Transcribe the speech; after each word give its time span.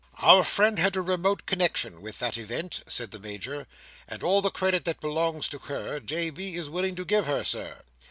"Our 0.17 0.43
friend 0.43 0.79
had 0.79 0.95
a 0.95 1.01
remote 1.03 1.45
connexion 1.45 2.01
with 2.01 2.17
that 2.17 2.35
event," 2.35 2.81
said 2.87 3.11
the 3.11 3.19
Major, 3.19 3.67
"and 4.07 4.23
all 4.23 4.41
the 4.41 4.49
credit 4.49 4.83
that 4.85 4.99
belongs 4.99 5.47
to 5.49 5.59
her, 5.59 5.99
J. 5.99 6.31
B. 6.31 6.55
is 6.55 6.71
willing 6.71 6.95
to 6.95 7.05
give 7.05 7.27
her, 7.27 7.43
Sir. 7.43 7.83